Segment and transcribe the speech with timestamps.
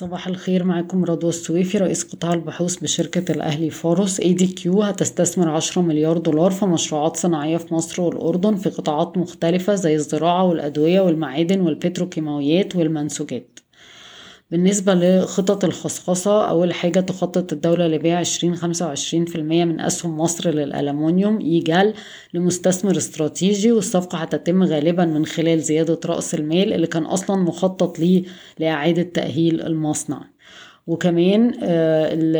[0.00, 6.18] صباح الخير معاكم رضوى السويفي رئيس قطاع البحوث بشركة الأهلي فاروس ADQ هتستثمر عشرة مليار
[6.18, 12.76] دولار في مشروعات صناعية في مصر والأردن في قطاعات مختلفة زي الزراعة والأدوية والمعادن والبتروكيماويات
[12.76, 13.58] والمنسوجات.
[14.54, 20.20] بالنسبة لخطط الخصخصة أول حاجة تخطط الدولة لبيع عشرين خمسة وعشرين في المية من أسهم
[20.20, 21.94] مصر للألمنيوم EGAL
[22.34, 28.24] لمستثمر استراتيجي والصفقة هتتم غالبا من خلال زيادة رأس المال اللي كان أصلا مخطط ليه
[28.58, 30.24] لإعادة تأهيل المصنع.
[30.86, 31.52] وكمان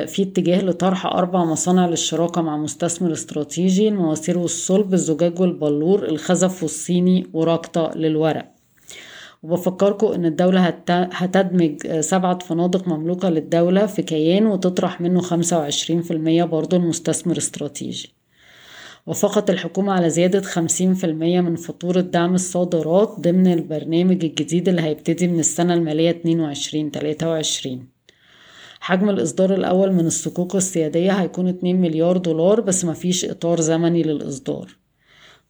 [0.06, 7.27] في اتجاه لطرح أربع مصانع للشراكة مع مستثمر استراتيجي المواسير والصلب الزجاج والبلور الخزف والصيني
[7.33, 8.54] وراكطة للورق.
[9.45, 16.11] وبفكركم إن الدولة هتدمج سبعة فنادق مملوكة للدولة في كيان وتطرح منه خمسة وعشرين في
[16.11, 18.15] المية برضو المستثمر استراتيجي.
[19.07, 24.83] وافقت الحكومة على زيادة خمسين في المية من فاتورة دعم الصادرات ضمن البرنامج الجديد اللي
[24.83, 27.89] هيبتدي من السنة المالية اتنين وعشرين تلاتة وعشرين.
[28.81, 34.84] حجم الإصدار الأول من الصكوك السيادية هيكون اتنين مليار دولار بس مفيش إطار زمني للإصدار.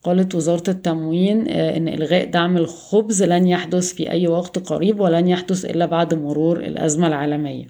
[0.04, 5.64] قالت وزارة التموين إن إلغاء دعم الخبز لن يحدث في أي وقت قريب ولن يحدث
[5.64, 7.66] إلا بعد مرور الأزمة العالمية.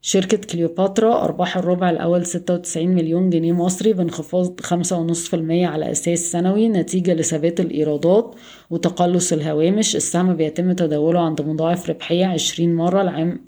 [0.00, 7.14] شركة كليوباترا أرباح الربع الأول 96 مليون جنيه مصري بانخفاض 5.5% على أساس سنوي نتيجة
[7.14, 8.34] لثبات الإيرادات
[8.70, 9.96] وتقلص الهوامش.
[9.96, 13.44] السهم بيتم تداوله عند مضاعف ربحية 20 مرة العام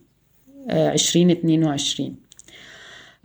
[0.70, 2.25] 2022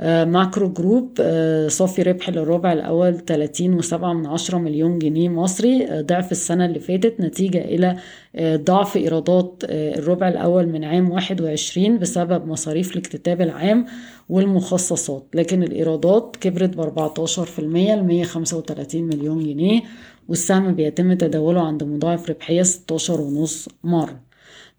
[0.03, 1.21] ماكرو جروب
[1.67, 7.19] صافي ربح للربع الأول 30 وسبعة من عشرة مليون جنيه مصري ضعف السنة اللي فاتت
[7.19, 7.95] نتيجة إلى
[8.39, 13.85] ضعف إيرادات الربع الأول من عام 21 بسبب مصاريف الاكتتاب العام
[14.29, 15.25] والمخصصات.
[15.33, 19.81] لكن الإيرادات كبرت ب 14% ل 135 مليون جنيه
[20.29, 24.30] والسهم بيتم تداوله عند مضاعف ربحية 16 ونص مرة.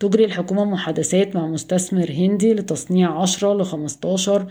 [0.02, 4.46] تجري الحكومة محادثات مع مستثمر هندي لتصنيع 10 ل 15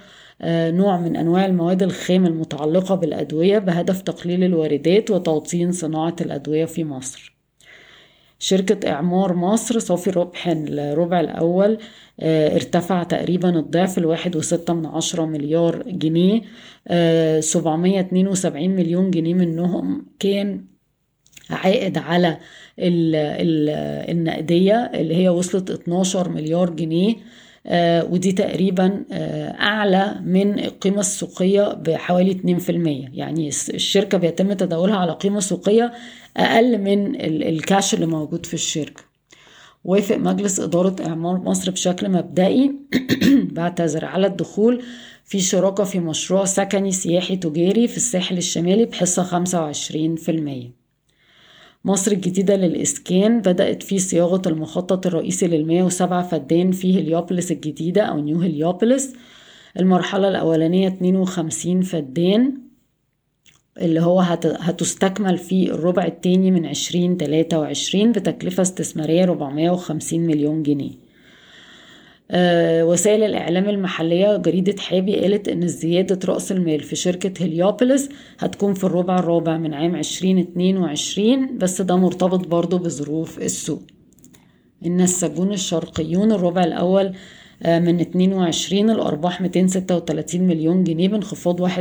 [0.46, 7.36] نوع من أنواع المواد الخام المتعلقة بالأدوية بهدف تقليل الواردات وتوطين صناعة الأدوية في مصر.
[8.40, 11.78] شركة إعمار مصر صافي ربح الربع الأول
[12.22, 16.42] ارتفع تقريبا الضعف الواحد وستة من عشرة مليار جنيه
[17.42, 20.71] سبعمية اتنين وسبعين مليون جنيه منهم كان
[21.54, 22.38] عائد على
[22.80, 23.70] ال ال
[24.10, 27.16] النقدية اللي هي وصلت 12 مليار جنيه
[27.68, 32.60] آه ودي تقريبا آه أعلى من القيمة السوقية بحوالي
[33.14, 35.94] 2% يعني الشركة بيتم تداولها على قيمة سوقية
[36.38, 39.12] أقل من الكاش اللي موجود في الشركة.
[39.84, 42.76] وافق مجلس إدارة إعمار مصر بشكل مبدئي
[43.56, 44.84] بعتذر على الدخول
[45.26, 50.81] في شراكة في مشروع سكني سياحي تجاري في الساحل الشمالي بحصة 25%
[51.86, 58.20] مصر الجديدة للإسكان بدأت في صياغة المخطط الرئيسي للمية وسبعة فدان في هليوبوليس الجديدة أو
[58.20, 59.14] نيو هليوبوليس.
[59.80, 62.58] المرحلة الأولانية 52 فدان
[63.78, 70.92] اللي هو هتستكمل في الربع التاني من 2023 بتكلفة استثمارية 450 مليون جنيه.
[72.34, 78.10] وسائل الإعلام المحلية جريدة حابي قالت إن زيادة رأس المال في شركة هليوبوليس
[78.40, 83.82] هتكون في الربع الرابع من عام 2022 بس ده مرتبط برضو بظروف السوق.
[84.86, 87.14] النساجون الشرقيون الربع الأول
[87.66, 91.74] من 22 الأرباح 236 مليون جنيه بانخفاض 21%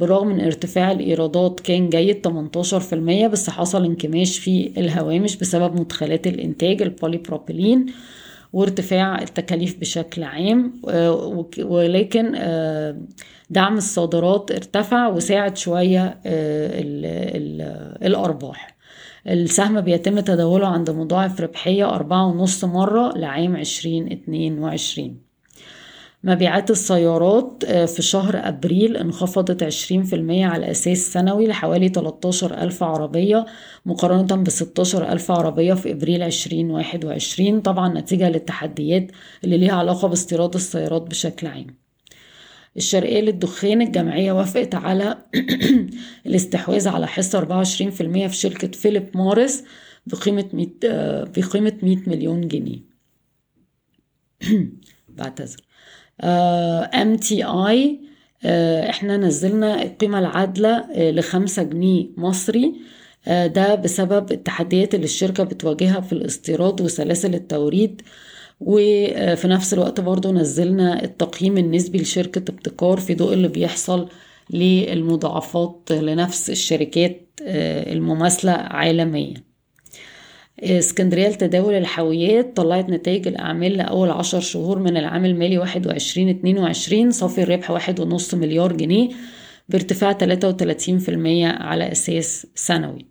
[0.00, 2.94] برغم من ارتفاع الإيرادات كان جيد 18%
[3.26, 7.86] بس حصل انكماش في الهوامش بسبب مدخلات الإنتاج البوليبروبيلين.
[8.52, 10.80] وارتفاع التكاليف بشكل عام
[11.58, 12.32] ولكن
[13.50, 16.20] دعم الصادرات ارتفع وساعد شوية
[18.02, 18.76] الأرباح.
[19.26, 25.27] السهم بيتم تداوله عند مضاعف ربحية أربعة ونص مرة لعام عشرين اتنين وعشرين.
[26.24, 33.46] مبيعات السيارات في شهر أبريل انخفضت 20% على أساس سنوي لحوالي 13 ألف عربية
[33.86, 39.12] مقارنة ب 16 ألف عربية في إبريل 2021 طبعا نتيجة للتحديات
[39.44, 41.66] اللي ليها علاقة باستيراد السيارات بشكل عام.
[42.76, 45.18] الشرقية للدخان الجمعية وافقت على
[46.26, 47.72] الاستحواذ على حصة 24%
[48.28, 49.64] في شركة فيليب موريس
[50.06, 50.68] بقيمة 100
[51.24, 52.80] بقيمة 100 مليون جنيه.
[55.08, 55.68] بعتذر.
[56.24, 58.00] MTI
[58.90, 62.74] إحنا نزلنا القيمة العادلة لخمسة جنيه مصري.
[63.26, 68.02] ده بسبب التحديات اللي الشركة بتواجهها في الاستيراد وسلاسل التوريد.
[68.60, 74.08] وفي نفس الوقت برضو نزلنا التقييم النسبي لشركة ابتكار في ضوء اللي بيحصل
[74.50, 79.34] للمضاعفات لنفس الشركات المماثلة عالميا.
[80.62, 86.58] اسكندرية لتداول الحاويات طلعت نتائج الأعمال لأول عشر شهور من العام المالي واحد وعشرين اتنين
[86.58, 89.08] وعشرين صافي الربح واحد ونص مليار جنيه
[89.68, 93.06] بارتفاع تلاتة وتلاتين في المية على أساس سنوي.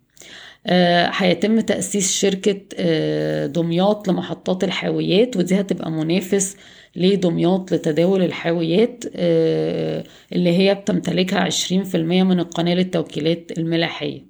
[0.66, 6.56] آه، هيتم تأسيس شركة آه، دمياط لمحطات الحاويات ودي هتبقى منافس
[6.96, 14.27] لدمياط لتداول الحاويات آه، اللي هي بتمتلكها عشرين في المية من القناة للتوكيلات الملاحية.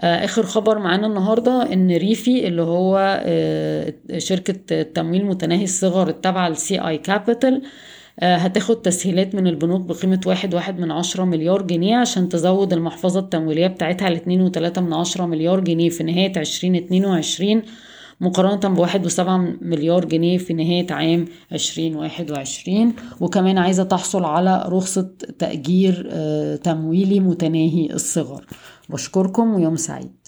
[0.00, 3.20] آخر خبر معانا النهارده إن ريفي اللي هو
[4.18, 7.62] شركة تمويل متناهي الصغر التابعة ل CI Capital
[8.22, 13.66] هتاخد تسهيلات من البنوك بقيمة واحد واحد من عشرة مليار جنيه عشان تزود المحفظة التمويلية
[13.66, 17.62] بتاعتها لاتنين وتلاتة من عشرة مليار جنيه في نهاية عشرين اتنين وعشرين.
[18.20, 22.94] مقارنة بواحد وسبعة مليار جنيه في نهاية عام عشرين واحد وعشرين.
[23.20, 26.10] وكمان عايزة تحصل على رخصة تأجير
[26.56, 28.46] تمويلي متناهي الصغر.
[28.88, 30.25] بشكركم ويوم سعيد.